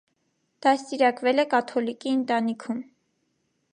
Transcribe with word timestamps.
Դաստիարակվել 0.65 1.43
է 1.43 1.47
կաթոլիկի 1.53 2.15
ընտանիքում։ 2.21 2.85